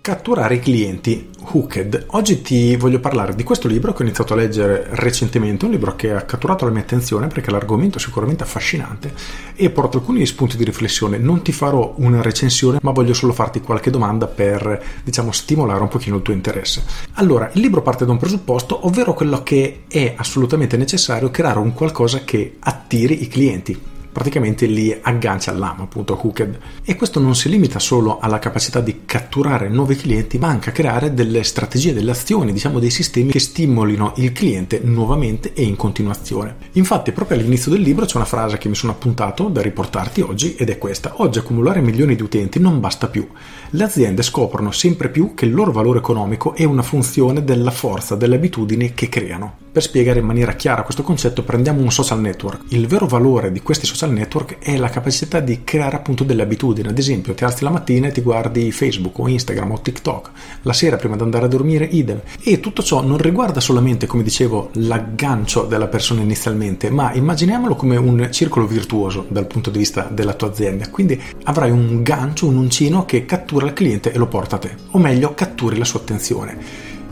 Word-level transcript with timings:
Catturare 0.00 0.54
i 0.54 0.60
clienti 0.60 1.28
Hooked. 1.50 2.06
Oggi 2.08 2.40
ti 2.40 2.76
voglio 2.76 2.98
parlare 2.98 3.34
di 3.34 3.42
questo 3.42 3.68
libro 3.68 3.92
che 3.92 4.02
ho 4.02 4.06
iniziato 4.06 4.32
a 4.32 4.36
leggere 4.36 4.86
recentemente, 4.90 5.66
un 5.66 5.70
libro 5.70 5.96
che 5.96 6.12
ha 6.12 6.22
catturato 6.22 6.64
la 6.64 6.70
mia 6.70 6.80
attenzione 6.80 7.26
perché 7.26 7.50
l'argomento 7.50 7.98
è 7.98 8.00
sicuramente 8.00 8.42
affascinante 8.42 9.12
e 9.54 9.70
porta 9.70 9.98
alcuni 9.98 10.24
spunti 10.24 10.56
di 10.56 10.64
riflessione. 10.64 11.18
Non 11.18 11.42
ti 11.42 11.52
farò 11.52 11.94
una 11.98 12.22
recensione, 12.22 12.78
ma 12.82 12.92
voglio 12.92 13.12
solo 13.12 13.32
farti 13.32 13.60
qualche 13.60 13.90
domanda 13.90 14.26
per, 14.26 14.82
diciamo, 15.04 15.32
stimolare 15.32 15.82
un 15.82 15.88
pochino 15.88 16.16
il 16.16 16.22
tuo 16.22 16.32
interesse. 16.32 16.82
Allora, 17.14 17.50
il 17.52 17.60
libro 17.60 17.82
parte 17.82 18.06
da 18.06 18.12
un 18.12 18.18
presupposto, 18.18 18.86
ovvero 18.86 19.12
quello 19.12 19.42
che 19.42 19.82
è 19.88 20.14
assolutamente 20.16 20.76
necessario 20.76 21.30
creare 21.30 21.58
un 21.58 21.74
qualcosa 21.74 22.24
che 22.24 22.56
attiri 22.60 23.22
i 23.22 23.28
clienti 23.28 23.96
praticamente 24.10 24.66
li 24.66 24.96
aggancia 25.00 25.50
all'amo, 25.50 25.84
appunto 25.84 26.18
hooked. 26.20 26.58
E 26.84 26.96
questo 26.96 27.20
non 27.20 27.34
si 27.34 27.48
limita 27.48 27.78
solo 27.78 28.18
alla 28.18 28.38
capacità 28.38 28.80
di 28.80 29.02
catturare 29.04 29.68
nuovi 29.68 29.96
clienti, 29.96 30.38
ma 30.38 30.48
anche 30.48 30.70
a 30.70 30.72
creare 30.72 31.14
delle 31.14 31.42
strategie, 31.42 31.92
delle 31.92 32.10
azioni, 32.10 32.52
diciamo 32.52 32.78
dei 32.78 32.90
sistemi 32.90 33.30
che 33.30 33.38
stimolino 33.38 34.14
il 34.16 34.32
cliente 34.32 34.80
nuovamente 34.82 35.52
e 35.52 35.62
in 35.62 35.76
continuazione. 35.76 36.56
Infatti, 36.72 37.12
proprio 37.12 37.38
all'inizio 37.38 37.70
del 37.70 37.80
libro 37.80 38.04
c'è 38.04 38.16
una 38.16 38.24
frase 38.24 38.58
che 38.58 38.68
mi 38.68 38.74
sono 38.74 38.92
appuntato 38.92 39.48
da 39.48 39.62
riportarti 39.62 40.20
oggi 40.20 40.54
ed 40.54 40.70
è 40.70 40.78
questa: 40.78 41.14
Oggi 41.16 41.38
accumulare 41.38 41.80
milioni 41.80 42.16
di 42.16 42.22
utenti 42.22 42.58
non 42.58 42.80
basta 42.80 43.08
più. 43.08 43.26
Le 43.70 43.84
aziende 43.84 44.22
scoprono 44.22 44.70
sempre 44.70 45.08
più 45.08 45.34
che 45.34 45.44
il 45.44 45.54
loro 45.54 45.72
valore 45.72 45.98
economico 45.98 46.54
è 46.54 46.64
una 46.64 46.82
funzione 46.82 47.44
della 47.44 47.70
forza 47.70 48.14
delle 48.14 48.36
abitudini 48.36 48.94
che 48.94 49.08
creano. 49.08 49.66
Per 49.70 49.82
spiegare 49.82 50.20
in 50.20 50.24
maniera 50.24 50.54
chiara 50.54 50.82
questo 50.82 51.02
concetto 51.02 51.42
prendiamo 51.42 51.82
un 51.82 51.92
social 51.92 52.20
network. 52.20 52.62
Il 52.68 52.86
vero 52.86 53.06
valore 53.06 53.52
di 53.52 53.60
questi 53.60 53.86
social 53.86 53.97
social 53.98 54.12
network 54.12 54.58
è 54.60 54.76
la 54.76 54.90
capacità 54.90 55.40
di 55.40 55.64
creare 55.64 55.96
appunto 55.96 56.22
delle 56.22 56.42
abitudini. 56.42 56.86
Ad 56.86 56.98
esempio, 56.98 57.34
ti 57.34 57.42
alzi 57.42 57.64
la 57.64 57.70
mattina 57.70 58.06
e 58.06 58.12
ti 58.12 58.20
guardi 58.20 58.70
Facebook 58.70 59.18
o 59.18 59.26
Instagram 59.26 59.72
o 59.72 59.80
TikTok, 59.80 60.30
la 60.62 60.72
sera 60.72 60.96
prima 60.96 61.16
di 61.16 61.22
andare 61.22 61.46
a 61.46 61.48
dormire 61.48 61.84
idem. 61.84 62.20
E 62.40 62.60
tutto 62.60 62.84
ciò 62.84 63.02
non 63.02 63.18
riguarda 63.18 63.58
solamente, 63.58 64.06
come 64.06 64.22
dicevo, 64.22 64.70
l'aggancio 64.74 65.64
della 65.64 65.88
persona 65.88 66.20
inizialmente, 66.20 66.90
ma 66.90 67.12
immaginiamolo 67.12 67.74
come 67.74 67.96
un 67.96 68.28
circolo 68.30 68.68
virtuoso 68.68 69.26
dal 69.28 69.48
punto 69.48 69.70
di 69.70 69.78
vista 69.78 70.08
della 70.08 70.34
tua 70.34 70.48
azienda. 70.48 70.88
Quindi 70.90 71.20
avrai 71.44 71.72
un 71.72 72.00
gancio, 72.04 72.46
un 72.46 72.56
uncino 72.56 73.04
che 73.04 73.24
cattura 73.24 73.66
il 73.66 73.72
cliente 73.72 74.12
e 74.12 74.18
lo 74.18 74.28
porta 74.28 74.56
a 74.56 74.60
te, 74.60 74.76
o 74.92 74.98
meglio, 74.98 75.34
catturi 75.34 75.76
la 75.76 75.84
sua 75.84 75.98
attenzione. 75.98 76.56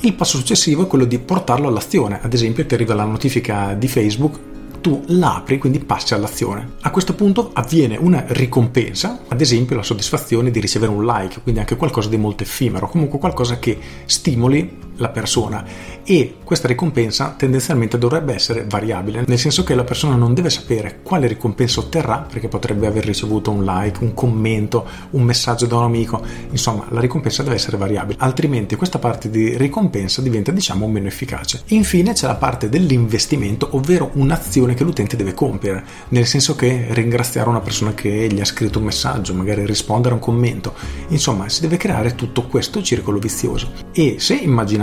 Il 0.00 0.12
passo 0.12 0.36
successivo 0.36 0.82
è 0.82 0.86
quello 0.86 1.06
di 1.06 1.18
portarlo 1.18 1.66
all'azione, 1.66 2.18
ad 2.20 2.34
esempio 2.34 2.66
ti 2.66 2.74
arriva 2.74 2.92
la 2.92 3.04
notifica 3.04 3.72
di 3.72 3.88
Facebook 3.88 4.52
tu 4.84 5.02
l'apri, 5.06 5.56
quindi 5.56 5.78
passi 5.78 6.12
all'azione. 6.12 6.72
A 6.82 6.90
questo 6.90 7.14
punto 7.14 7.52
avviene 7.54 7.96
una 7.96 8.22
ricompensa, 8.28 9.20
ad 9.28 9.40
esempio 9.40 9.76
la 9.76 9.82
soddisfazione 9.82 10.50
di 10.50 10.60
ricevere 10.60 10.92
un 10.92 11.06
like, 11.06 11.40
quindi 11.40 11.60
anche 11.60 11.76
qualcosa 11.76 12.10
di 12.10 12.18
molto 12.18 12.42
effimero, 12.42 12.86
comunque 12.86 13.18
qualcosa 13.18 13.58
che 13.58 13.78
stimoli 14.04 14.83
la 14.96 15.08
persona. 15.08 15.64
E 16.04 16.36
questa 16.44 16.68
ricompensa 16.68 17.34
tendenzialmente 17.36 17.98
dovrebbe 17.98 18.34
essere 18.34 18.64
variabile, 18.68 19.24
nel 19.26 19.38
senso 19.38 19.64
che 19.64 19.74
la 19.74 19.84
persona 19.84 20.14
non 20.16 20.34
deve 20.34 20.50
sapere 20.50 21.00
quale 21.02 21.26
ricompensa 21.26 21.80
otterrà 21.80 22.26
perché 22.30 22.48
potrebbe 22.48 22.86
aver 22.86 23.04
ricevuto 23.04 23.50
un 23.50 23.64
like, 23.64 24.02
un 24.02 24.12
commento, 24.14 24.86
un 25.10 25.22
messaggio 25.22 25.66
da 25.66 25.76
un 25.76 25.84
amico, 25.84 26.22
insomma 26.50 26.86
la 26.90 27.00
ricompensa 27.00 27.42
deve 27.42 27.54
essere 27.54 27.76
variabile, 27.76 28.18
altrimenti 28.20 28.76
questa 28.76 28.98
parte 28.98 29.30
di 29.30 29.56
ricompensa 29.56 30.20
diventa 30.20 30.52
diciamo 30.52 30.86
meno 30.88 31.06
efficace. 31.06 31.62
Infine 31.68 32.12
c'è 32.12 32.26
la 32.26 32.34
parte 32.34 32.68
dell'investimento, 32.68 33.68
ovvero 33.72 34.10
un'azione 34.14 34.74
che 34.74 34.84
l'utente 34.84 35.16
deve 35.16 35.32
compiere, 35.32 35.84
nel 36.08 36.26
senso 36.26 36.54
che 36.54 36.88
ringraziare 36.90 37.48
una 37.48 37.60
persona 37.60 37.94
che 37.94 38.28
gli 38.30 38.40
ha 38.40 38.44
scritto 38.44 38.78
un 38.78 38.84
messaggio, 38.84 39.34
magari 39.34 39.64
rispondere 39.64 40.12
a 40.12 40.16
un 40.16 40.22
commento, 40.22 40.74
insomma 41.08 41.48
si 41.48 41.62
deve 41.62 41.76
creare 41.78 42.14
tutto 42.14 42.42
questo 42.42 42.82
circolo 42.82 43.18
vizioso. 43.18 43.72
E 43.92 44.16
se 44.18 44.34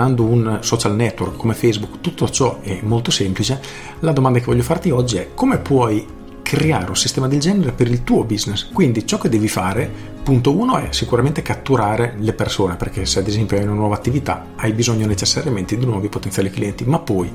immaginando 0.00 0.24
un 0.24 0.58
social 0.62 0.94
network 0.94 1.36
come 1.36 1.54
Facebook 1.54 2.00
tutto 2.00 2.28
ciò 2.30 2.60
è 2.60 2.80
molto 2.82 3.10
semplice, 3.10 3.60
la 4.00 4.12
domanda 4.12 4.38
che 4.38 4.46
voglio 4.46 4.62
farti 4.62 4.90
oggi 4.90 5.16
è 5.16 5.28
come 5.34 5.58
puoi 5.58 6.18
creare 6.42 6.88
un 6.88 6.96
sistema 6.96 7.28
del 7.28 7.38
genere 7.38 7.72
per 7.72 7.86
il 7.86 8.02
tuo 8.02 8.24
business. 8.24 8.70
Quindi 8.72 9.06
ciò 9.06 9.18
che 9.18 9.28
devi 9.28 9.46
fare, 9.46 9.88
punto 10.22 10.56
uno, 10.56 10.78
è 10.78 10.88
sicuramente 10.90 11.42
catturare 11.42 12.14
le 12.18 12.32
persone, 12.32 12.74
perché 12.76 13.06
se 13.06 13.20
ad 13.20 13.28
esempio 13.28 13.56
hai 13.56 13.64
una 13.64 13.74
nuova 13.74 13.94
attività 13.94 14.46
hai 14.56 14.72
bisogno 14.72 15.06
necessariamente 15.06 15.76
di 15.76 15.84
nuovi 15.84 16.08
potenziali 16.08 16.50
clienti, 16.50 16.84
ma 16.84 16.98
poi 16.98 17.30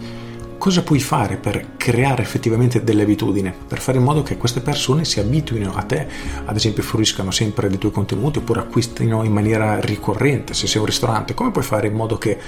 cosa 0.65 0.81
puoi 0.81 0.99
fare 0.99 1.35
per 1.35 1.77
creare 1.77 2.23
effettivamente 2.23 2.83
delle 2.83 3.03
abitudini, 3.03 3.53
per 3.67 3.79
fare 3.79 3.99
in 3.99 4.03
modo 4.03 4.23
che 4.23 4.35
queste 4.35 4.61
persone 4.61 5.05
si 5.05 5.19
abituino 5.19 5.75
a 5.75 5.83
te, 5.83 6.07
ad 6.43 6.55
esempio 6.55 6.81
fruiscano 6.81 7.29
sempre 7.29 7.69
dei 7.69 7.77
tuoi 7.77 7.91
contenuti 7.91 8.39
oppure 8.39 8.61
acquistino 8.61 9.23
in 9.23 9.31
maniera 9.31 9.79
ricorrente, 9.79 10.55
se 10.55 10.65
sei 10.65 10.79
un 10.79 10.87
ristorante, 10.87 11.35
come 11.35 11.51
puoi 11.51 11.63
fare 11.63 11.85
in 11.85 11.93
modo 11.93 12.17
che 12.17 12.39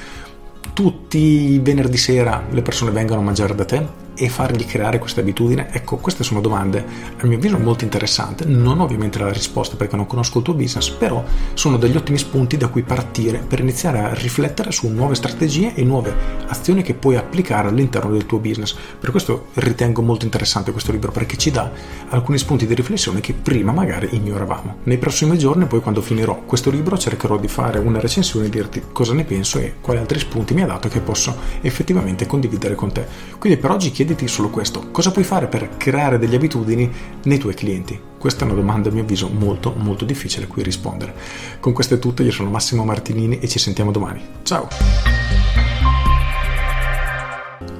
tutti 0.74 1.20
i 1.20 1.60
venerdì 1.60 1.98
sera 1.98 2.44
le 2.50 2.64
persone 2.64 2.90
vengano 2.90 3.22
a 3.22 3.24
mangiare 3.24 3.54
da 3.54 3.66
te 3.66 4.06
e 4.18 4.30
fargli 4.30 4.66
creare 4.66 5.00
questa 5.00 5.22
abitudine? 5.22 5.70
Ecco, 5.72 5.98
queste 5.98 6.24
sono 6.24 6.42
domande 6.42 6.84
a 7.18 7.26
mio 7.28 7.38
avviso 7.38 7.58
molto 7.58 7.84
interessanti. 7.84 8.44
Non 8.48 8.80
ho 8.80 8.84
ovviamente 8.84 9.20
la 9.20 9.32
risposta 9.32 9.76
perché 9.76 9.96
non 9.96 10.08
conosco 10.08 10.40
il 10.40 10.44
tuo 10.44 10.54
business, 10.54 10.90
però 10.90 11.24
sono 11.54 11.78
degli 11.78 11.96
ottimi 11.96 12.18
spunti 12.18 12.58
da 12.58 12.68
cui 12.68 12.82
partire 12.82 13.38
per 13.38 13.60
iniziare 13.60 14.00
a 14.00 14.14
riflettere 14.14 14.72
su 14.72 14.88
nuove 14.88 15.16
strategie 15.16 15.74
e 15.76 15.84
nuove 15.84 16.14
azioni 16.48 16.82
che 16.82 16.94
puoi 16.94 17.16
applicare 17.16 17.68
all'interno 17.68 18.12
del 18.12 18.26
tuo 18.26 18.40
business. 18.40 18.76
Per 19.00 19.12
questo 19.12 19.48
ritengo 19.56 20.02
molto 20.02 20.26
interessante 20.26 20.72
questo 20.72 20.92
libro 20.92 21.12
perché 21.12 21.38
ci 21.38 21.52
dà 21.52 21.72
alcuni 22.10 22.38
spunti 22.38 22.66
di 22.66 22.74
riflessione 22.74 23.20
che 23.20 23.34
prima 23.34 23.72
magari 23.72 24.10
ignoravamo. 24.12 24.78
Nei 24.84 24.98
prossimi 24.98 25.38
giorni, 25.38 25.66
poi 25.66 25.82
quando 25.82 26.02
finirò 26.02 26.44
questo 26.46 26.70
libro, 26.70 26.98
cercherò 26.98 27.38
di 27.38 27.48
fare 27.48 27.80
una 27.80 28.00
recensione 28.00 28.48
e 28.48 28.50
dirti 28.50 28.82
cosa 28.92 29.14
ne 29.14 29.24
penso 29.24 29.60
e 29.60 29.76
quali 29.82 30.00
altri 30.00 30.20
spunti 30.20 30.54
mi 30.54 30.64
ha 30.64 30.68
dato 30.68 30.88
che 30.88 31.00
posso 31.00 31.36
effettivamente 31.62 32.26
condividere 32.26 32.76
con 32.76 32.92
te. 32.92 33.06
Quindi 33.38 33.60
per 33.60 33.72
oggi 33.72 33.92
chiedo 33.92 34.06
chiediti 34.07 34.29
solo 34.29 34.50
questo, 34.50 34.90
cosa 34.91 35.12
puoi 35.12 35.25
fare 35.25 35.47
per 35.47 35.75
creare 35.75 36.18
delle 36.18 36.38
abitudini 36.38 36.90
nei 37.23 37.38
tuoi 37.38 37.53
clienti? 37.53 38.00
Questa 38.18 38.44
è 38.44 38.45
una 38.45 38.56
domanda 38.56 38.88
a 38.88 38.94
mio 38.94 39.01
avviso 39.01 39.28
molto 39.28 39.73
molto 39.75 40.06
difficile 40.06 40.45
a 40.45 40.47
cui 40.47 40.63
rispondere. 40.63 41.13
Con 41.59 41.73
questo 41.73 41.95
è 41.95 42.00
tutto, 42.00 42.23
io 42.23 42.31
sono 42.31 42.50
Massimo 42.50 42.85
Martinini 42.85 43.40
e 43.40 43.50
ci 43.50 43.59
sentiamo 43.59 43.91
domani. 43.91 44.22
Ciao! 44.44 45.17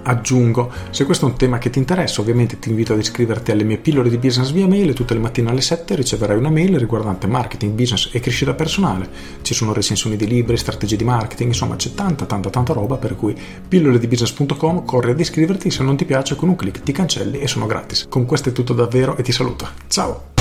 Aggiungo, 0.08 0.72
se 0.90 1.06
questo 1.06 1.28
è 1.28 1.30
un 1.30 1.38
tema 1.38 1.58
che 1.58 1.70
ti 1.70 1.80
interessa, 1.80 2.22
ovviamente 2.22 2.60
ti 2.60 2.70
invito 2.70 2.94
ad 2.94 3.00
iscriverti 3.00 3.52
alle 3.52 3.64
mie 3.64 3.78
pillole 3.78 4.10
di 4.10 4.18
business 4.18 4.52
via 4.52 4.68
mail 4.68 4.94
tutte 4.94 5.14
le 5.14 5.20
mattine 5.20 5.50
alle 5.50 5.62
7 5.62 5.96
riceverai 5.96 6.38
una 6.38 6.50
mail 6.50 6.80
riguardante 6.80 7.28
marketing, 7.28 7.74
business 7.74 8.10
e 8.14 8.20
crescita 8.20 8.54
personale. 8.54 9.10
Ci 9.42 9.54
sono 9.54 9.74
recensioni 9.74 10.16
di 10.16 10.28
libri, 10.28 10.58
strategie 10.58 10.96
di 10.96 11.04
marketing, 11.04 11.50
insomma 11.50 11.76
c'è 11.76 11.94
tanta 11.94 12.26
tanta 12.26 12.50
tanta 12.50 12.74
roba 12.74 12.98
per 12.98 13.16
cui 13.16 13.36
pilloledibusiness.com 13.68 14.86
corri 14.86 15.12
ad 15.12 15.20
iscriverti, 15.20 15.70
se 15.70 15.84
non 15.84 15.98
ti 15.98 16.06
piace 16.06 16.36
con 16.36 16.50
un 16.50 16.56
clic 16.56 16.82
ti 16.82 16.92
cancelli 16.92 17.40
e 17.40 17.48
sono 17.48 17.66
gratis. 17.66 18.08
Con 18.10 18.26
questo 18.26 18.50
è 18.50 18.52
tutto 18.52 18.74
davvero 18.74 19.18
e 19.18 19.24
ti 19.24 19.32
saluto. 19.32 19.68
Ciao! 19.88 20.37